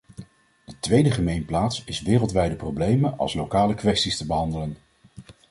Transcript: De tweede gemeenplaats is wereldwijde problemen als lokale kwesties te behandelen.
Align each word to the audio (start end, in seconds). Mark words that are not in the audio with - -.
De 0.65 0.79
tweede 0.79 1.11
gemeenplaats 1.11 1.83
is 1.85 2.01
wereldwijde 2.01 2.55
problemen 2.55 3.17
als 3.17 3.33
lokale 3.33 3.73
kwesties 3.73 4.17
te 4.17 4.25
behandelen. 4.25 4.77